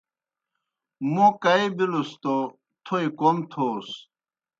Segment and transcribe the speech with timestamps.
[1.11, 2.35] موں کائی بِلُس توْ
[2.85, 3.89] تھوئے کوْم تھوس۔